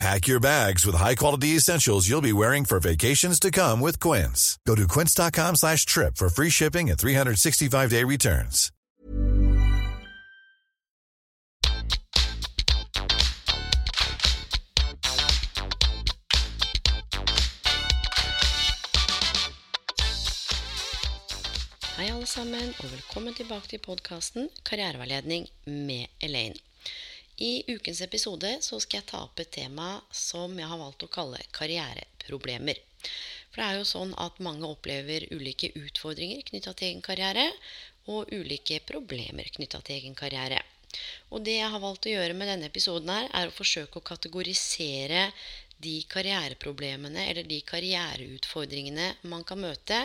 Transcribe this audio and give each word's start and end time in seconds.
Pack 0.00 0.26
your 0.26 0.40
bags 0.40 0.84
with 0.84 0.96
high-quality 0.96 1.56
essentials 1.56 2.08
you'll 2.08 2.20
be 2.20 2.32
wearing 2.32 2.64
for 2.64 2.80
vacations 2.80 3.38
to 3.40 3.50
come 3.50 3.80
with 3.80 4.00
Quince. 4.00 4.58
Go 4.66 4.74
to 4.74 4.88
quince.com 4.88 5.56
slash 5.56 5.86
trip 5.86 6.16
for 6.16 6.28
free 6.28 6.50
shipping 6.50 6.90
and 6.90 6.98
365-day 6.98 8.04
returns. 8.04 8.70
Hei 21.96 22.10
alle 22.10 22.26
sammen, 22.26 22.74
og 22.82 22.90
velkommen 22.90 23.34
tilbake 23.34 23.68
til 23.70 23.78
podkasten 23.78 24.48
Karriereveiledning 24.66 25.46
med 25.66 26.06
Elaine. 26.20 26.58
I 27.36 27.64
ukens 27.66 28.00
episode 28.00 28.50
så 28.62 28.76
skal 28.78 29.00
jeg 29.00 29.08
ta 29.10 29.24
opp 29.24 29.40
et 29.42 29.50
tema 29.50 29.88
som 30.14 30.52
jeg 30.54 30.68
har 30.70 30.78
valgt 30.78 31.02
å 31.02 31.10
kalle 31.10 31.40
karriereproblemer. 31.56 32.78
For 33.50 33.58
det 33.58 33.64
er 33.66 33.78
jo 33.80 33.88
sånn 33.88 34.12
at 34.22 34.38
mange 34.42 34.68
opplever 34.68 35.26
ulike 35.34 35.72
utfordringer 35.74 36.44
knytta 36.46 36.74
til 36.78 36.92
egen 36.92 37.02
karriere, 37.02 37.48
og 38.06 38.30
ulike 38.36 38.78
problemer 38.86 39.48
knytta 39.56 39.80
til 39.82 39.96
egen 39.96 40.14
karriere. 40.14 40.60
Og 41.34 41.42
det 41.42 41.56
jeg 41.56 41.72
har 41.72 41.82
valgt 41.82 42.06
å 42.06 42.12
gjøre 42.12 42.36
med 42.38 42.52
denne 42.52 42.68
episoden 42.70 43.10
her, 43.10 43.26
er 43.34 43.50
å 43.50 43.56
forsøke 43.56 43.98
å 43.98 44.06
kategorisere 44.12 45.24
de 45.82 45.96
karriereproblemene 46.14 47.24
eller 47.32 47.48
de 47.50 47.58
karriereutfordringene 47.66 49.08
man 49.32 49.42
kan 49.48 49.58
møte 49.58 50.04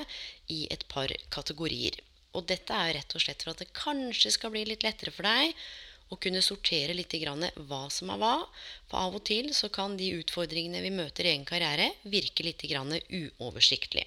i 0.49 0.63
et 0.73 0.87
par 0.89 1.13
kategorier. 1.29 1.99
Og 2.33 2.49
dette 2.49 2.73
er 2.73 2.95
rett 2.97 3.13
og 3.13 3.21
slett 3.21 3.45
for 3.45 3.53
at 3.53 3.61
det 3.61 3.69
kanskje 3.77 4.33
skal 4.33 4.53
bli 4.55 4.65
litt 4.71 4.85
lettere 4.85 5.13
for 5.13 5.29
deg 5.29 5.53
å 6.09 6.17
kunne 6.21 6.41
sortere 6.41 6.95
litt 6.97 7.13
hva 7.69 7.81
som 7.93 8.09
er 8.13 8.21
hva. 8.21 8.35
For 8.89 8.97
av 9.01 9.17
og 9.19 9.25
til 9.29 9.51
så 9.53 9.69
kan 9.73 9.97
de 9.97 10.15
utfordringene 10.19 10.81
vi 10.85 10.93
møter 10.93 11.25
i 11.25 11.33
egen 11.33 11.45
karriere, 11.45 11.91
virke 12.03 12.45
litt 12.45 12.65
uoversiktlig. 12.65 14.05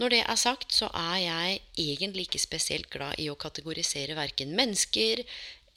Når 0.00 0.14
det 0.14 0.20
er 0.24 0.38
sagt, 0.40 0.72
så 0.72 0.88
er 0.96 1.18
jeg 1.20 1.58
egentlig 1.76 2.28
ikke 2.28 2.40
spesielt 2.40 2.88
glad 2.92 3.18
i 3.20 3.28
å 3.28 3.36
kategorisere 3.36 4.16
verken 4.16 4.54
mennesker 4.56 5.20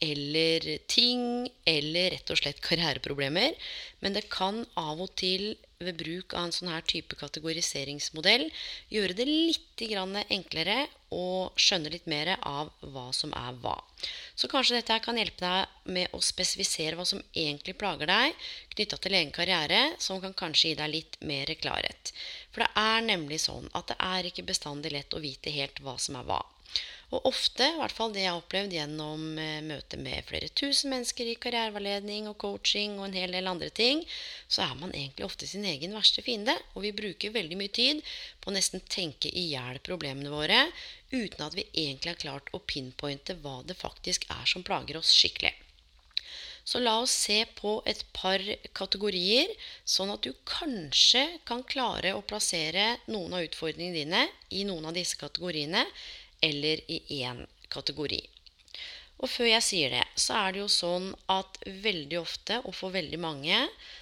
eller 0.04 0.66
ting, 0.92 1.48
eller 1.68 2.12
rett 2.16 2.32
og 2.32 2.40
slett 2.40 2.64
karriereproblemer. 2.64 3.56
Men 4.04 4.16
det 4.16 4.28
kan 4.32 4.64
av 4.80 5.04
og 5.04 5.12
til 5.20 5.56
ved 5.80 5.98
bruk 6.00 6.34
av 6.34 6.48
en 6.48 6.54
sånn 6.56 6.72
her 6.72 6.86
type 6.88 7.18
kategoriseringsmodell 7.20 8.46
gjøre 8.94 9.18
det 9.18 9.26
litt 9.28 9.84
enklere 9.86 10.86
å 11.12 11.52
skjønne 11.60 11.92
litt 11.92 12.08
mer 12.08 12.32
av 12.38 12.72
hva 12.82 13.10
som 13.14 13.34
er 13.36 13.60
hva. 13.64 13.76
Så 14.36 14.48
kanskje 14.52 14.78
dette 14.78 14.98
kan 15.04 15.20
hjelpe 15.20 15.44
deg 15.44 15.92
med 15.98 16.16
å 16.16 16.22
spesifisere 16.24 16.96
hva 16.96 17.06
som 17.08 17.22
egentlig 17.34 17.78
plager 17.80 18.08
deg 18.08 18.48
knytta 18.76 18.98
til 18.98 19.20
egen 19.20 19.36
karriere, 19.36 19.82
som 20.00 20.22
kan 20.24 20.34
kanskje 20.34 20.72
gi 20.72 20.80
deg 20.80 20.94
litt 20.94 21.20
mer 21.22 21.52
klarhet. 21.60 22.14
For 22.52 22.64
det 22.64 22.72
er 22.80 23.08
nemlig 23.12 23.42
sånn 23.46 23.70
at 23.74 23.92
det 23.92 24.00
er 24.00 24.32
ikke 24.32 24.48
bestandig 24.48 24.96
lett 24.96 25.14
å 25.14 25.24
vite 25.24 25.54
helt 25.54 25.84
hva 25.84 26.00
som 26.00 26.20
er 26.20 26.28
hva. 26.28 26.42
Og 27.14 27.28
ofte, 27.30 27.68
i 27.70 27.78
hvert 27.78 27.94
fall 27.94 28.14
det 28.16 28.24
jeg 28.24 28.32
har 28.32 28.40
opplevd 28.40 28.74
gjennom 28.74 29.38
eh, 29.38 29.60
møte 29.66 30.00
med 30.02 30.26
flere 30.26 30.50
tusen 30.58 30.90
mennesker 30.90 31.30
i 31.30 31.36
karriereveiledning 31.42 32.30
og 32.32 32.38
coaching 32.42 32.98
og 32.98 33.08
en 33.08 33.18
hel 33.20 33.36
del 33.36 33.50
andre 33.52 33.70
ting, 33.70 34.02
så 34.50 34.66
er 34.66 34.74
man 34.80 34.94
egentlig 34.96 35.28
ofte 35.28 35.48
sin 35.50 35.68
egen 35.70 35.94
verste 35.94 36.26
fiende. 36.26 36.56
Og 36.74 36.88
vi 36.88 36.96
bruker 36.98 37.36
veldig 37.36 37.60
mye 37.60 37.74
tid 37.78 38.02
på 38.42 38.50
å 38.50 38.56
nesten 38.56 38.82
tenke 38.90 39.30
i 39.30 39.52
hjel 39.52 39.78
problemene 39.86 40.34
våre 40.34 40.64
uten 41.14 41.46
at 41.46 41.54
vi 41.56 41.68
egentlig 41.76 42.16
har 42.16 42.24
klart 42.24 42.50
å 42.58 42.64
pinpointe 42.66 43.38
hva 43.44 43.60
det 43.68 43.78
faktisk 43.78 44.26
er 44.34 44.50
som 44.50 44.66
plager 44.66 44.98
oss 44.98 45.14
skikkelig. 45.14 45.54
Så 46.66 46.80
la 46.82 46.96
oss 46.98 47.14
se 47.28 47.44
på 47.60 47.76
et 47.86 48.00
par 48.18 48.42
kategorier, 48.74 49.52
sånn 49.86 50.10
at 50.10 50.26
du 50.26 50.32
kanskje 50.50 51.22
kan 51.46 51.62
klare 51.62 52.16
å 52.18 52.24
plassere 52.26 52.96
noen 53.06 53.38
av 53.38 53.46
utfordringene 53.46 54.00
dine 54.00 54.24
i 54.50 54.64
noen 54.66 54.90
av 54.90 54.98
disse 54.98 55.20
kategoriene 55.22 55.86
eller 56.42 56.82
i 56.92 57.02
én 57.22 57.46
kategori. 57.70 58.24
Og 59.24 59.32
før 59.32 59.48
jeg 59.48 59.64
sier 59.64 59.94
det, 59.94 60.04
så 60.20 60.36
er 60.42 60.54
det 60.54 60.60
jo 60.60 60.72
sånn 60.72 61.08
at 61.32 61.60
veldig 61.64 62.18
ofte, 62.20 62.60
og 62.68 62.76
for 62.76 62.92
veldig 62.92 63.20
mange, 63.24 63.62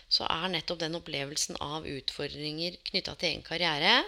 så 0.10 0.26
er 0.26 0.50
nettopp 0.50 0.82
den 0.82 0.98
opplevelsen 0.98 1.60
av 1.62 1.86
utfordringer 1.90 2.80
knytta 2.90 3.14
til 3.16 3.30
egen 3.30 3.46
karriere, 3.46 4.00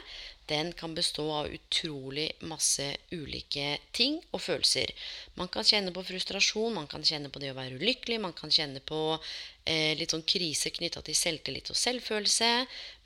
den 0.50 0.74
kan 0.78 0.94
bestå 0.94 1.26
av 1.34 1.50
utrolig 1.50 2.28
masse 2.46 2.86
ulike 3.12 3.80
ting 3.98 4.20
og 4.30 4.44
følelser. 4.46 4.92
Man 5.40 5.50
kan 5.54 5.66
kjenne 5.66 5.94
på 5.94 6.04
frustrasjon, 6.06 6.76
man 6.76 6.90
kan 6.90 7.06
kjenne 7.06 7.32
på 7.34 7.42
det 7.42 7.50
å 7.54 7.58
være 7.58 7.80
ulykkelig, 7.80 8.20
man 8.22 8.36
kan 8.38 8.54
kjenne 8.54 8.82
på 8.86 9.00
eh, 9.18 9.98
litt 9.98 10.14
sånn 10.14 10.26
krise 10.30 10.70
knytta 10.76 11.02
til 11.06 11.18
selvtillit 11.18 11.74
og 11.74 11.80
selvfølelse. 11.82 12.52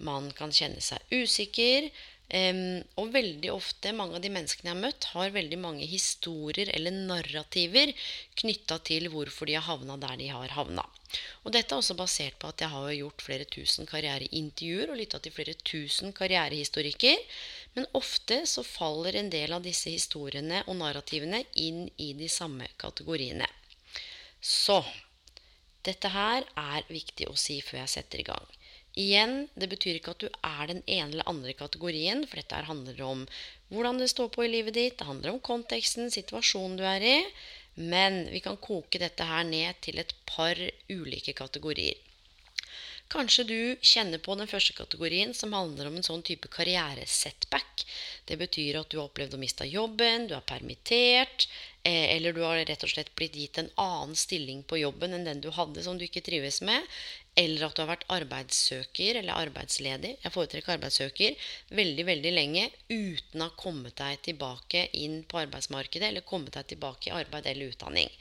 Man 0.04 0.32
kan 0.36 0.52
kjenne 0.56 0.84
seg 0.84 1.16
usikker. 1.16 1.88
Um, 2.30 2.84
og 3.02 3.10
veldig 3.16 3.50
ofte, 3.50 3.90
mange 3.98 4.20
av 4.20 4.22
de 4.22 4.30
menneskene 4.30 4.70
jeg 4.70 4.76
har 4.76 4.84
møtt, 4.84 5.08
har 5.16 5.32
veldig 5.34 5.58
mange 5.58 5.88
historier 5.90 6.70
eller 6.76 6.94
narrativer 6.94 7.90
knytta 8.38 8.78
til 8.86 9.08
hvorfor 9.10 9.50
de 9.50 9.56
har 9.58 9.66
havna 9.66 9.96
der 9.98 10.20
de 10.22 10.28
har 10.30 10.54
havna. 10.54 10.86
Og 11.42 11.56
dette 11.56 11.74
er 11.74 11.82
også 11.82 11.96
basert 11.98 12.38
på 12.38 12.52
at 12.52 12.62
jeg 12.62 12.70
har 12.70 12.92
gjort 12.94 13.26
flere 13.26 13.48
tusen 13.50 13.90
karriereintervjuer 13.90 14.94
og 14.94 15.00
lytta 15.00 15.18
til 15.26 15.34
flere 15.34 15.56
tusen 15.58 16.14
karrierehistorikker. 16.14 17.18
Men 17.74 17.90
ofte 17.98 18.44
så 18.50 18.62
faller 18.68 19.18
en 19.18 19.34
del 19.34 19.56
av 19.58 19.66
disse 19.66 19.90
historiene 19.90 20.62
og 20.68 20.78
narrativene 20.84 21.42
inn 21.58 21.88
i 21.98 22.12
de 22.20 22.30
samme 22.30 22.70
kategoriene. 22.78 23.50
Så 24.38 24.84
dette 25.82 26.14
her 26.14 26.46
er 26.60 26.86
viktig 26.94 27.26
å 27.30 27.38
si 27.40 27.58
før 27.66 27.82
jeg 27.82 27.96
setter 27.98 28.22
i 28.22 28.30
gang. 28.30 28.46
Igjen, 28.98 29.48
det 29.54 29.70
betyr 29.70 30.00
ikke 30.00 30.16
at 30.16 30.24
du 30.24 30.28
er 30.30 30.68
den 30.72 30.82
ene 30.88 31.14
eller 31.14 31.30
andre 31.30 31.54
kategorien, 31.54 32.26
for 32.28 32.42
dette 32.42 32.66
handler 32.68 33.02
om 33.06 33.26
hvordan 33.70 34.02
det 34.02 34.10
står 34.10 34.32
på 34.34 34.44
i 34.46 34.52
livet 34.52 34.74
ditt, 34.74 34.98
det 34.98 35.08
handler 35.08 35.36
om 35.36 35.42
konteksten, 35.46 36.10
situasjonen 36.10 36.78
du 36.80 36.86
er 36.90 37.06
i. 37.06 37.18
Men 37.80 38.26
vi 38.34 38.42
kan 38.44 38.58
koke 38.60 39.00
dette 39.00 39.24
her 39.24 39.46
ned 39.48 39.78
til 39.86 40.02
et 40.02 40.12
par 40.28 40.58
ulike 40.90 41.34
kategorier. 41.38 41.96
Kanskje 43.10 43.44
du 43.50 43.60
kjenner 43.82 44.22
på 44.22 44.36
den 44.38 44.50
første 44.50 44.76
kategorien, 44.78 45.32
som 45.34 45.56
handler 45.58 45.88
om 45.90 45.96
en 45.98 46.06
sånn 46.06 46.22
type 46.26 46.50
karrieresetback. 46.54 47.86
Det 48.30 48.38
betyr 48.38 48.82
at 48.82 48.92
du 48.92 49.00
har 49.00 49.08
opplevd 49.08 49.34
å 49.34 49.40
miste 49.42 49.66
jobben, 49.66 50.28
du 50.30 50.36
er 50.38 50.46
permittert, 50.46 51.48
eller 51.84 52.34
du 52.36 52.42
har 52.44 52.60
rett 52.68 52.84
og 52.84 52.92
slett 52.92 53.14
blitt 53.16 53.38
gitt 53.40 53.58
en 53.62 53.70
annen 53.80 54.16
stilling 54.20 54.64
på 54.68 54.82
jobben 54.82 55.14
enn 55.16 55.26
den 55.28 55.42
du 55.42 55.50
hadde, 55.56 55.84
som 55.84 55.98
du 55.98 56.04
ikke 56.06 56.24
trives 56.26 56.60
med. 56.66 56.84
Eller 57.40 57.64
at 57.66 57.76
du 57.78 57.82
har 57.84 57.92
vært 57.94 58.08
arbeidssøker 58.12 59.22
eller 59.22 59.38
arbeidsledig, 59.40 60.16
jeg 60.20 60.34
foretrekker 60.34 60.76
arbeidssøker, 60.76 61.38
veldig 61.72 62.06
veldig 62.10 62.34
lenge 62.36 62.66
uten 62.90 63.40
å 63.40 63.48
ha 63.48 63.56
kommet 63.56 63.96
deg 64.02 64.20
tilbake 64.28 64.88
inn 65.00 65.22
på 65.24 65.40
arbeidsmarkedet 65.46 66.10
eller 66.10 66.28
kommet 66.28 66.58
deg 66.58 66.68
tilbake 66.74 67.12
i 67.12 67.16
arbeid 67.16 67.48
eller 67.48 67.72
utdanning. 67.72 68.12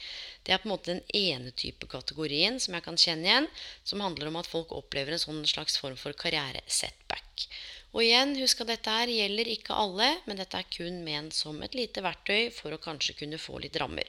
Det 0.46 0.54
er 0.54 0.62
på 0.62 0.68
en 0.68 0.74
måte 0.76 0.92
den 0.92 1.02
ene 1.18 1.50
type 1.50 1.88
kategorien 1.90 2.60
som 2.62 2.78
jeg 2.78 2.86
kan 2.86 3.00
kjenne 3.00 3.26
igjen, 3.26 3.50
som 3.82 4.04
handler 4.04 4.30
om 4.30 4.38
at 4.38 4.50
folk 4.50 4.76
opplever 4.76 5.16
en 5.16 5.24
sånn 5.24 5.42
slags 5.50 5.80
form 5.82 5.98
for 5.98 6.14
karrieresetback. 6.14 7.48
Og 7.94 8.04
igjen, 8.04 8.36
husk 8.42 8.60
at 8.62 8.70
dette 8.72 8.94
her 9.00 9.10
gjelder 9.12 9.48
ikke 9.48 9.76
alle, 9.84 10.12
men 10.28 10.40
dette 10.40 10.60
er 10.60 10.68
kun 10.68 11.00
ment 11.06 11.36
som 11.36 11.62
et 11.64 11.76
lite 11.78 12.04
verktøy 12.04 12.50
for 12.52 12.74
å 12.74 12.82
kanskje 12.82 13.16
kunne 13.22 13.40
få 13.40 13.60
litt 13.64 13.78
rammer. 13.80 14.08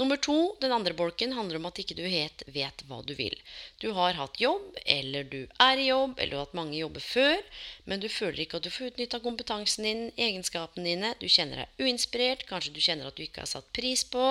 Nummer 0.00 0.16
to, 0.16 0.56
den 0.60 0.72
andre 0.72 0.94
bolken, 0.96 1.34
handler 1.36 1.58
om 1.58 1.66
at 1.68 1.78
ikke 1.82 1.94
du 1.98 2.04
helt 2.08 2.42
vet 2.54 2.80
hva 2.88 3.02
du 3.04 3.12
vil. 3.14 3.34
Du 3.82 3.90
har 3.92 4.16
hatt 4.16 4.40
jobb, 4.40 4.78
eller 4.88 5.26
du 5.28 5.42
er 5.60 5.82
i 5.82 5.90
jobb, 5.90 6.14
eller 6.16 6.32
du 6.32 6.36
har 6.38 6.46
hatt 6.46 6.56
mange 6.56 6.78
jobber 6.78 7.04
før, 7.04 7.42
men 7.84 8.00
du 8.00 8.08
føler 8.08 8.40
ikke 8.44 8.60
at 8.60 8.66
du 8.66 8.72
får 8.72 8.88
utnytta 8.92 9.20
kompetansen 9.20 9.84
din, 9.88 10.02
egenskapene 10.16 10.88
dine. 10.88 11.12
Du 11.20 11.28
kjenner 11.28 11.62
deg 11.62 11.84
uinspirert, 11.84 12.46
kanskje 12.48 12.72
du 12.72 12.80
kjenner 12.80 13.10
at 13.10 13.20
du 13.20 13.26
ikke 13.26 13.44
har 13.44 13.52
satt 13.52 13.68
pris 13.76 14.06
på, 14.08 14.26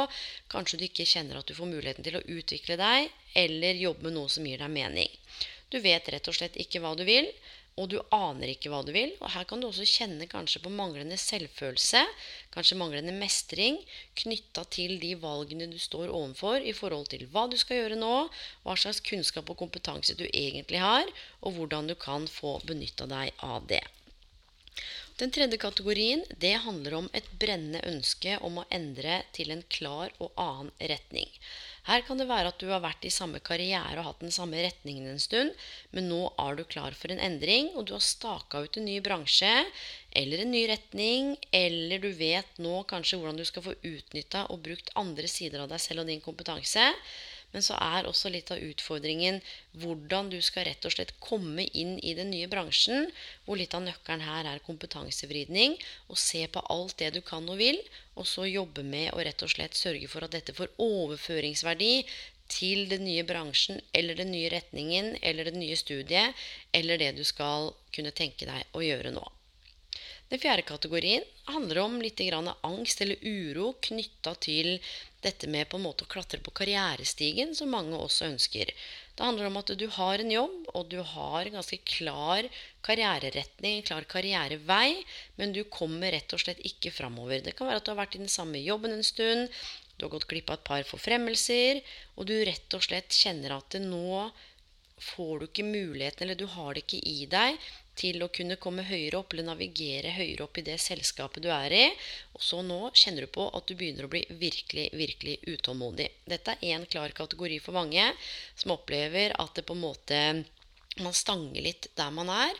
kanskje 0.54 0.82
du 0.82 0.88
ikke 0.90 1.08
kjenner 1.14 1.40
at 1.40 1.48
du 1.48 1.54
får 1.58 1.70
muligheten 1.70 2.10
til 2.10 2.18
å 2.18 2.26
utvikle 2.40 2.80
deg, 2.82 3.14
eller 3.46 3.86
jobbe 3.86 4.10
med 4.10 4.18
noe 4.18 4.34
som 4.34 4.50
gir 4.50 4.66
deg 4.66 4.74
mening. 4.74 5.14
Du 5.72 5.78
vet 5.80 6.10
rett 6.10 6.28
og 6.28 6.36
slett 6.36 6.58
ikke 6.60 6.82
hva 6.84 6.98
du 6.98 7.06
vil, 7.08 7.30
og 7.82 7.90
du 7.92 7.98
aner 8.14 8.52
ikke 8.54 8.70
hva 8.72 8.82
du 8.86 8.92
vil. 8.96 9.14
Og 9.20 9.32
her 9.34 9.48
kan 9.50 9.62
du 9.62 9.68
også 9.68 9.88
kjenne 9.90 10.28
kanskje 10.30 10.62
på 10.64 10.72
manglende 10.74 11.18
selvfølelse, 11.20 12.04
kanskje 12.54 12.78
manglende 12.80 13.16
mestring, 13.18 13.80
knytta 14.22 14.66
til 14.76 14.98
de 15.02 15.16
valgene 15.22 15.70
du 15.72 15.80
står 15.82 16.14
overfor 16.14 16.62
i 16.62 16.76
forhold 16.78 17.10
til 17.14 17.26
hva 17.34 17.48
du 17.50 17.58
skal 17.60 17.82
gjøre 17.82 18.00
nå, 18.00 18.14
hva 18.66 18.78
slags 18.78 19.02
kunnskap 19.08 19.50
og 19.50 19.60
kompetanse 19.64 20.18
du 20.20 20.28
egentlig 20.30 20.84
har, 20.84 21.10
og 21.42 21.58
hvordan 21.58 21.90
du 21.90 21.98
kan 21.98 22.30
få 22.30 22.60
benytta 22.68 23.10
deg 23.10 23.34
av 23.46 23.66
det. 23.72 23.84
Den 25.22 25.34
tredje 25.34 25.58
kategorien 25.62 26.24
det 26.42 26.56
handler 26.64 26.96
om 26.98 27.10
et 27.18 27.28
brennende 27.42 27.82
ønske 27.86 28.38
om 28.42 28.56
å 28.58 28.70
endre 28.74 29.20
til 29.36 29.52
en 29.54 29.62
klar 29.70 30.14
og 30.18 30.32
annen 30.40 30.72
retning. 30.92 31.28
Her 31.88 32.04
kan 32.06 32.20
det 32.22 32.28
være 32.30 32.52
at 32.52 32.62
du 32.62 32.68
har 32.70 32.84
vært 32.84 33.08
i 33.08 33.14
samme 33.14 33.40
karriere 33.42 33.98
og 33.98 34.06
hatt 34.06 34.22
den 34.22 34.34
samme 34.34 34.60
retningen 34.62 35.08
en 35.10 35.22
stund, 35.22 35.56
men 35.96 36.10
nå 36.12 36.20
er 36.44 36.60
du 36.60 36.64
klar 36.70 36.94
for 36.98 37.14
en 37.14 37.22
endring, 37.24 37.72
og 37.74 37.88
du 37.90 37.96
har 37.96 38.06
staka 38.06 38.62
ut 38.62 38.78
en 38.78 38.86
ny 38.86 39.00
bransje 39.02 39.50
eller 40.22 40.44
en 40.44 40.54
ny 40.54 40.62
retning, 40.70 41.34
eller 41.50 42.04
du 42.04 42.12
vet 42.14 42.62
nå 42.62 42.84
kanskje 42.92 43.18
hvordan 43.18 43.42
du 43.42 43.48
skal 43.50 43.66
få 43.66 43.76
utnytta 43.82 44.46
og 44.54 44.62
brukt 44.68 44.94
andre 45.00 45.30
sider 45.32 45.64
av 45.64 45.72
deg 45.74 45.82
selv 45.82 46.04
og 46.06 46.12
din 46.12 46.22
kompetanse. 46.22 46.86
Men 47.52 47.66
så 47.66 47.76
er 47.84 48.08
også 48.08 48.32
litt 48.32 48.52
av 48.54 48.62
utfordringen 48.64 49.42
hvordan 49.82 50.30
du 50.32 50.38
skal 50.44 50.68
rett 50.70 50.86
og 50.88 50.94
slett 50.96 51.14
komme 51.24 51.66
inn 51.78 51.98
i 52.00 52.14
den 52.18 52.32
nye 52.32 52.50
bransjen, 52.52 53.10
hvor 53.46 53.60
litt 53.60 53.76
av 53.76 53.84
nøkkelen 53.86 54.24
her 54.26 54.48
er 54.54 54.64
kompetansevridning. 54.66 55.76
Og 56.08 56.20
se 56.20 56.46
på 56.48 56.64
alt 56.74 56.98
det 57.02 57.12
du 57.18 57.22
kan 57.26 57.48
og 57.52 57.60
vil, 57.60 57.82
og 58.16 58.28
så 58.28 58.48
jobbe 58.48 58.86
med 58.88 59.12
å 59.12 59.24
rett 59.24 59.44
og 59.44 59.52
slett 59.52 59.78
sørge 59.78 60.08
for 60.12 60.28
at 60.28 60.36
dette 60.38 60.56
får 60.56 60.72
overføringsverdi 60.82 61.94
til 62.52 62.88
den 62.92 63.06
nye 63.08 63.24
bransjen 63.28 63.80
eller 63.96 64.18
den 64.20 64.34
nye 64.34 64.50
retningen 64.52 65.14
eller 65.22 65.48
det 65.48 65.56
nye 65.56 65.78
studiet 65.80 66.36
eller 66.76 67.00
det 67.00 67.14
du 67.20 67.24
skal 67.28 67.72
kunne 67.96 68.12
tenke 68.16 68.48
deg 68.50 68.76
å 68.76 68.84
gjøre 68.84 69.14
nå. 69.16 69.24
Den 70.32 70.40
fjerde 70.40 70.64
kategorien 70.64 71.26
handler 71.52 71.82
om 71.84 71.98
litt 72.00 72.22
angst 72.64 73.02
eller 73.04 73.20
uro 73.20 73.74
knytta 73.84 74.32
til 74.40 74.78
dette 75.22 75.50
med 75.52 75.68
på 75.70 75.76
en 75.78 75.84
måte 75.84 76.06
å 76.06 76.10
klatre 76.10 76.40
på 76.40 76.54
karrierestigen, 76.56 77.52
som 77.54 77.70
mange 77.76 77.98
også 78.00 78.30
ønsker. 78.30 78.72
Det 79.16 79.26
handler 79.26 79.50
om 79.50 79.60
at 79.60 79.74
du 79.78 79.84
har 79.98 80.24
en 80.24 80.32
jobb, 80.32 80.70
og 80.74 80.88
du 80.90 81.02
har 81.04 81.46
en 81.46 81.58
ganske 81.60 81.78
klar 81.84 82.48
karriereretning, 82.88 83.82
en 83.82 83.90
klar 83.90 84.08
karrierevei, 84.08 85.04
men 85.36 85.52
du 85.54 85.66
kommer 85.68 86.16
rett 86.16 86.32
og 86.32 86.42
slett 86.42 86.64
ikke 86.64 86.94
framover. 86.96 87.44
Det 87.44 87.54
kan 87.58 87.68
være 87.68 87.84
at 87.84 87.86
du 87.86 87.92
har 87.92 88.00
vært 88.00 88.16
i 88.16 88.24
den 88.24 88.32
samme 88.32 88.64
jobben 88.64 88.96
en 88.96 89.06
stund, 89.06 89.52
du 89.98 90.08
har 90.08 90.16
gått 90.16 90.30
glipp 90.32 90.50
av 90.50 90.58
et 90.58 90.66
par 90.66 90.88
forfremmelser, 90.88 91.84
og 92.16 92.32
du 92.32 92.34
rett 92.48 92.74
og 92.74 92.88
slett 92.88 93.14
kjenner 93.14 93.60
at 93.60 93.76
det 93.76 93.84
nå 93.84 94.32
får 95.02 95.40
du 95.40 95.46
ikke 95.48 95.68
muligheten, 95.68 96.24
eller 96.26 96.38
du 96.40 96.46
har 96.54 96.74
det 96.74 96.86
ikke 96.86 97.02
i 97.10 97.26
deg 97.30 97.58
til 97.98 98.24
å 98.24 98.30
kunne 98.34 98.58
komme 98.62 98.86
høyere 98.88 99.20
opp 99.20 99.34
eller 99.34 99.50
navigere 99.50 100.14
høyere 100.16 100.46
opp 100.46 100.60
i 100.62 100.66
det 100.66 100.78
selskapet 100.82 101.44
du 101.44 101.50
er 101.54 101.76
i. 101.76 101.84
Og 102.38 102.46
så 102.46 102.62
nå 102.66 102.80
kjenner 102.96 103.26
du 103.26 103.34
på 103.34 103.50
at 103.50 103.68
du 103.68 103.76
begynner 103.76 104.08
å 104.08 104.12
bli 104.12 104.24
virkelig, 104.30 104.88
virkelig 104.96 105.40
utålmodig. 105.48 106.08
Dette 106.30 106.56
er 106.56 106.76
én 106.76 106.88
klar 106.90 107.14
kategori 107.18 107.60
for 107.64 107.78
mange 107.78 108.08
som 108.56 108.78
opplever 108.78 109.36
at 109.42 109.58
det 109.58 109.68
på 109.68 109.78
en 109.78 109.86
måte 109.86 110.22
man 111.02 111.16
stanger 111.16 111.64
litt 111.64 111.92
der 111.96 112.12
man 112.14 112.32
er. 112.32 112.56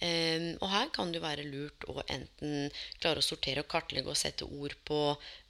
Um, 0.00 0.46
og 0.64 0.70
her 0.72 0.88
kan 0.96 1.10
det 1.12 1.20
være 1.20 1.44
lurt 1.44 1.84
å 1.92 2.00
enten 2.08 2.70
klare 3.02 3.20
å 3.20 3.24
sortere 3.24 3.60
og 3.60 3.68
kartlegge 3.68 4.08
og 4.08 4.16
sette 4.16 4.46
ord 4.48 4.72
på 4.88 5.00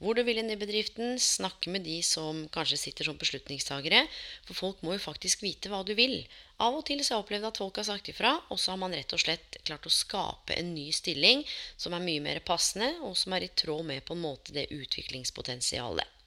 hvor 0.02 0.19
du 0.19 0.25
vil 0.26 0.41
inn 0.43 0.50
i 0.50 0.58
bedriften. 0.58 1.14
Snakke 1.23 1.70
med 1.70 1.87
de 1.87 2.00
som 2.02 2.43
kanskje 2.50 2.81
sitter 2.82 3.06
som 3.06 3.20
beslutningstagere. 3.20 4.02
For 4.49 4.58
folk 4.58 4.82
må 4.82 4.97
jo 4.97 5.05
faktisk 5.06 5.47
vite 5.47 5.70
hva 5.70 5.85
du 5.87 5.94
vil. 5.94 6.19
Av 6.61 6.75
og 6.76 6.85
til 6.88 7.00
så 7.00 7.14
har 7.14 7.20
jeg 7.20 7.26
opplevd 7.29 7.50
at 7.52 7.62
folk 7.62 7.79
har 7.81 7.88
sagt 7.88 8.11
ifra, 8.12 8.35
og 8.50 8.58
så 8.61 8.75
har 8.75 8.81
man 8.82 8.94
rett 8.97 9.14
og 9.17 9.23
slett 9.23 9.61
klart 9.64 9.87
å 9.88 9.94
skape 9.94 10.58
en 10.58 10.75
ny 10.75 10.91
stilling 10.93 11.47
som 11.81 11.94
er 11.97 12.05
mye 12.05 12.25
mer 12.26 12.43
passende, 12.44 12.91
og 13.06 13.14
som 13.17 13.32
er 13.37 13.47
i 13.47 13.55
tråd 13.55 13.87
med 13.87 14.05
på 14.05 14.19
en 14.19 14.26
måte 14.26 14.56
det 14.56 14.69
utviklingspotensialet. 14.75 16.19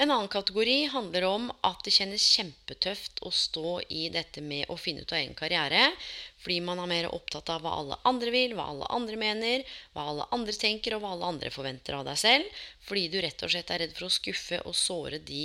En 0.00 0.10
annen 0.10 0.28
kategori 0.32 0.84
handler 0.84 1.24
om 1.28 1.50
at 1.60 1.82
det 1.84 1.92
kjennes 1.92 2.24
kjempetøft 2.32 3.18
å 3.28 3.30
stå 3.36 3.72
i 3.92 4.06
dette 4.08 4.40
med 4.40 4.70
å 4.72 4.76
finne 4.80 5.02
ut 5.04 5.10
av 5.12 5.18
egen 5.18 5.34
karriere, 5.36 5.90
fordi 6.40 6.54
man 6.64 6.78
er 6.80 6.88
mer 6.88 7.08
opptatt 7.10 7.50
av 7.52 7.66
hva 7.66 7.74
alle 7.82 7.98
andre 8.08 8.32
vil, 8.32 8.54
hva 8.56 8.70
alle 8.72 8.86
andre 8.96 9.18
mener, 9.20 9.66
hva 9.92 10.06
alle 10.08 10.24
andre 10.32 10.54
tenker, 10.56 10.96
og 10.96 11.02
hva 11.04 11.10
alle 11.12 11.28
andre 11.34 11.52
forventer 11.52 11.98
av 11.98 12.06
deg 12.08 12.16
selv, 12.22 12.62
fordi 12.86 13.02
du 13.12 13.18
rett 13.20 13.44
og 13.44 13.52
slett 13.52 13.72
er 13.74 13.82
redd 13.84 13.92
for 13.98 14.06
å 14.08 14.14
skuffe 14.14 14.62
og 14.62 14.78
såre 14.78 15.18
de 15.20 15.42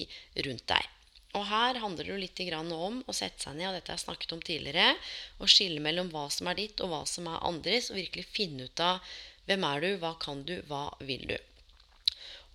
rundt 0.47 0.63
deg. 0.71 0.87
Og 1.35 1.43
her 1.49 1.81
handler 1.83 2.13
det 2.13 2.19
litt 2.21 2.43
om 2.63 3.01
å 3.03 3.17
sette 3.17 3.43
seg 3.43 3.57
ned, 3.57 3.67
og 3.67 3.75
dette 3.75 3.91
har 3.91 3.99
jeg 3.99 4.05
snakket 4.05 4.37
om 4.37 4.45
tidligere, 4.51 4.93
og 5.41 5.51
skille 5.51 5.83
mellom 5.83 6.13
hva 6.15 6.29
som 6.31 6.47
er 6.47 6.61
ditt, 6.61 6.79
og 6.79 6.93
hva 6.93 7.01
som 7.03 7.27
er 7.27 7.43
andres, 7.43 7.91
og 7.91 7.99
virkelig 7.99 8.23
finne 8.31 8.69
ut 8.71 8.85
av 8.87 9.03
hvem 9.51 9.67
er 9.67 9.83
du, 9.83 9.89
hva 9.99 10.13
kan 10.15 10.47
du, 10.47 10.55
hva 10.71 10.85
vil 11.03 11.27
du. 11.33 11.35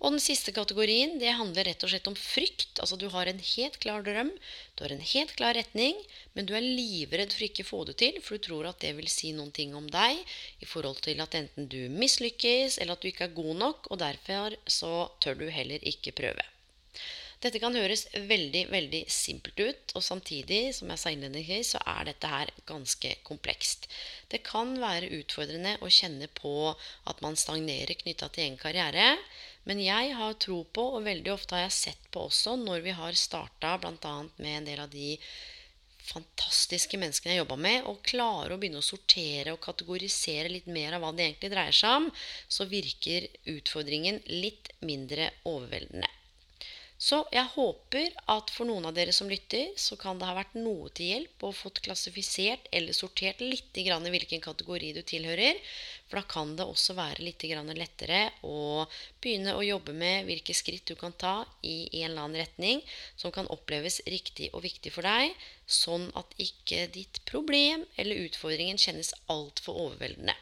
Og 0.01 0.15
den 0.15 0.21
siste 0.23 0.49
kategorien 0.55 1.19
det 1.21 1.35
handler 1.37 1.67
rett 1.69 1.83
og 1.85 1.91
slett 1.91 2.07
om 2.09 2.17
frykt. 2.17 2.79
Altså 2.81 2.97
Du 2.97 3.05
har 3.13 3.29
en 3.29 3.41
helt 3.51 3.77
klar 3.83 4.01
drøm, 4.05 4.31
du 4.75 4.83
har 4.83 4.95
en 4.95 5.03
helt 5.13 5.35
klar 5.37 5.53
retning, 5.53 5.99
men 6.33 6.47
du 6.49 6.55
er 6.57 6.65
livredd 6.65 7.35
for 7.35 7.45
ikke 7.45 7.65
å 7.67 7.69
få 7.69 7.81
det 7.89 7.99
til, 8.01 8.17
for 8.25 8.37
du 8.37 8.47
tror 8.47 8.71
at 8.71 8.81
det 8.81 8.95
vil 8.97 9.11
si 9.13 9.29
noen 9.37 9.53
ting 9.53 9.75
om 9.77 9.89
deg 9.93 10.17
i 10.61 10.69
forhold 10.69 11.03
til 11.05 11.21
at 11.21 11.37
enten 11.37 11.69
du 11.69 11.83
mislykkes, 11.93 12.79
eller 12.81 12.97
at 12.97 13.05
du 13.05 13.11
ikke 13.11 13.29
er 13.29 13.37
god 13.37 13.61
nok, 13.61 13.91
og 13.93 14.01
derfor 14.01 14.57
så 14.65 14.95
tør 15.21 15.43
du 15.43 15.47
heller 15.53 15.85
ikke 15.93 16.17
prøve. 16.17 16.49
Dette 17.41 17.57
kan 17.57 17.73
høres 17.73 18.03
veldig 18.13 18.67
veldig 18.69 18.99
simpelt 19.09 19.57
ut, 19.57 19.93
og 19.97 20.03
samtidig 20.05 20.75
som 20.77 20.91
jeg 20.93 21.01
sa 21.01 21.13
innledningsvis, 21.13 21.71
så 21.73 21.79
er 21.89 22.11
dette 22.11 22.29
her 22.29 22.51
ganske 22.69 23.15
komplekst. 23.25 23.87
Det 24.29 24.43
kan 24.45 24.75
være 24.81 25.09
utfordrende 25.17 25.73
å 25.81 25.89
kjenne 25.89 26.29
på 26.37 26.53
at 27.09 27.23
man 27.25 27.39
stagnerer 27.41 27.97
knytta 27.97 28.29
til 28.29 28.45
egen 28.45 28.59
karriere. 28.61 29.15
Men 29.69 29.81
jeg 29.83 30.13
har 30.17 30.37
tro 30.41 30.63
på, 30.73 30.83
og 30.97 31.05
veldig 31.05 31.33
ofte 31.33 31.57
har 31.57 31.67
jeg 31.67 31.77
sett 31.77 32.05
på 32.13 32.25
også, 32.29 32.55
når 32.59 32.85
vi 32.85 32.93
har 32.97 33.17
starta 33.17 33.75
bl.a. 33.81 34.13
med 34.41 34.53
en 34.57 34.69
del 34.71 34.81
av 34.83 34.93
de 34.93 35.15
fantastiske 36.01 36.97
menneskene 36.97 37.35
jeg 37.35 37.43
jobba 37.43 37.57
med, 37.61 37.85
og 37.89 38.01
klare 38.05 38.55
å 38.55 38.61
begynne 38.61 38.81
å 38.81 38.85
sortere 38.85 39.53
og 39.53 39.61
kategorisere 39.63 40.49
litt 40.49 40.65
mer 40.65 40.97
av 40.97 41.05
hva 41.05 41.11
det 41.13 41.27
egentlig 41.27 41.51
dreier 41.53 41.77
seg 41.77 41.99
om, 41.99 42.09
så 42.49 42.65
virker 42.69 43.29
utfordringen 43.53 44.17
litt 44.31 44.73
mindre 44.81 45.29
overveldende. 45.45 46.09
Så 47.01 47.17
jeg 47.33 47.49
håper 47.55 48.11
at 48.29 48.51
for 48.53 48.69
noen 48.69 48.85
av 48.85 48.93
dere 48.93 49.13
som 49.15 49.29
lytter, 49.29 49.71
så 49.73 49.95
kan 49.97 50.19
det 50.21 50.27
ha 50.29 50.35
vært 50.37 50.53
noe 50.53 50.91
til 50.93 51.07
hjelp 51.09 51.45
og 51.47 51.55
fått 51.57 51.79
klassifisert 51.87 52.67
eller 52.69 52.93
sortert 52.93 53.39
litt 53.41 53.79
i 53.81 53.87
hvilken 53.89 54.43
kategori 54.43 54.91
du 54.93 54.99
tilhører. 55.01 55.57
For 56.05 56.19
da 56.19 56.23
kan 56.29 56.51
det 56.59 56.67
også 56.69 56.93
være 56.93 57.25
litt 57.25 57.41
lettere 57.41 58.19
å 58.45 58.85
begynne 59.17 59.55
å 59.57 59.63
jobbe 59.65 59.95
med 59.97 60.27
hvilke 60.29 60.53
skritt 60.53 60.85
du 60.85 60.93
kan 60.95 61.15
ta 61.17 61.39
i 61.65 61.89
en 62.03 62.11
eller 62.11 62.21
annen 62.21 62.43
retning 62.43 62.83
som 63.15 63.33
kan 63.33 63.49
oppleves 63.49 64.03
riktig 64.05 64.51
og 64.53 64.61
viktig 64.61 64.93
for 64.93 65.01
deg, 65.01 65.33
sånn 65.65 66.05
at 66.13 66.37
ikke 66.37 66.85
ditt 66.93 67.23
problem 67.25 67.87
eller 67.95 68.27
utfordringen 68.27 68.77
kjennes 68.77 69.15
altfor 69.25 69.87
overveldende. 69.87 70.37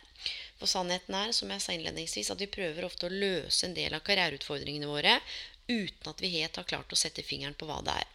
For 0.60 0.68
sannheten 0.68 1.16
er, 1.16 1.32
som 1.32 1.48
jeg 1.54 1.64
sa 1.64 1.72
innledningsvis, 1.72 2.34
at 2.34 2.44
vi 2.44 2.52
prøver 2.52 2.84
ofte 2.84 3.08
å 3.08 3.14
løse 3.14 3.64
en 3.64 3.78
del 3.78 3.96
av 3.96 4.04
karriereutfordringene 4.04 4.92
våre 4.92 5.16
uten 5.70 6.12
at 6.12 6.22
vi 6.22 6.34
helt 6.40 6.58
har 6.60 6.68
klart 6.68 6.92
å 6.92 7.00
sette 7.00 7.24
fingeren 7.26 7.56
på 7.58 7.70
hva 7.70 7.80
det 7.86 7.96
er. 8.02 8.08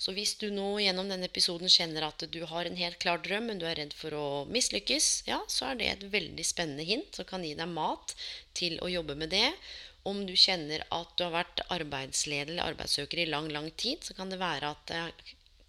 Så 0.00 0.14
hvis 0.16 0.32
du 0.40 0.46
nå 0.48 0.78
gjennom 0.80 1.10
denne 1.12 1.28
episoden 1.28 1.68
kjenner 1.68 2.06
at 2.06 2.22
du 2.32 2.38
har 2.48 2.64
en 2.64 2.78
helt 2.78 2.96
klar 3.02 3.20
drøm, 3.20 3.50
men 3.50 3.58
du 3.60 3.66
er 3.68 3.76
redd 3.76 3.92
for 3.92 4.16
å 4.16 4.28
mislykkes, 4.48 5.08
ja, 5.28 5.42
så 5.44 5.70
er 5.70 5.76
det 5.76 5.90
et 5.90 6.06
veldig 6.14 6.46
spennende 6.48 6.86
hint 6.88 7.18
som 7.18 7.28
kan 7.28 7.44
gi 7.44 7.52
deg 7.58 7.68
mat 7.68 8.14
til 8.56 8.78
å 8.80 8.88
jobbe 8.88 9.18
med 9.20 9.32
det. 9.34 9.50
Om 10.08 10.22
du 10.24 10.32
kjenner 10.32 10.86
at 10.96 11.12
du 11.18 11.26
har 11.26 11.34
vært 11.34 11.60
arbeidsleder 11.68 12.54
eller 12.54 12.72
arbeidssøker 12.72 13.20
i 13.20 13.28
lang, 13.28 13.50
lang 13.52 13.68
tid, 13.76 14.00
så 14.00 14.16
kan 14.16 14.32
det 14.32 14.40
være 14.40 14.72
at 14.72 14.86
det 14.88 15.04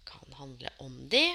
kan 0.08 0.40
handle 0.40 0.72
om 0.80 0.96
det 1.12 1.28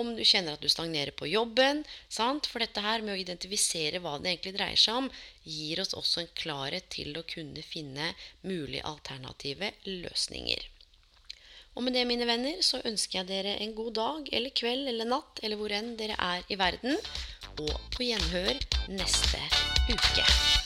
om 0.00 0.12
du 0.16 0.22
kjenner 0.24 0.56
at 0.56 0.62
du 0.62 0.68
stagnerer 0.72 1.14
på 1.16 1.28
jobben. 1.30 1.82
Sant? 2.08 2.48
For 2.50 2.62
dette 2.62 2.84
her 2.84 3.04
med 3.04 3.16
å 3.16 3.20
identifisere 3.20 4.00
hva 4.04 4.16
det 4.20 4.32
egentlig 4.32 4.56
dreier 4.58 4.80
seg 4.80 5.02
om, 5.02 5.10
gir 5.44 5.82
oss 5.82 5.96
også 5.96 6.22
en 6.22 6.32
klarhet 6.38 6.88
til 6.92 7.16
å 7.16 7.26
kunne 7.28 7.64
finne 7.66 8.12
mulige 8.46 8.86
alternative 8.86 9.72
løsninger. 9.88 10.68
Og 11.76 11.84
med 11.84 11.92
det, 11.92 12.06
mine 12.08 12.24
venner, 12.28 12.62
så 12.64 12.80
ønsker 12.88 13.20
jeg 13.20 13.28
dere 13.28 13.58
en 13.60 13.74
god 13.76 13.92
dag 13.98 14.30
eller 14.32 14.54
kveld 14.56 14.88
eller 14.88 15.10
natt 15.10 15.42
eller 15.44 15.60
hvor 15.60 15.74
enn 15.76 15.92
dere 16.00 16.16
er 16.16 16.46
i 16.48 16.56
verden. 16.56 16.96
Og 17.60 17.74
på 17.92 18.08
gjenhør 18.08 18.56
neste 18.96 19.42
uke. 19.92 20.65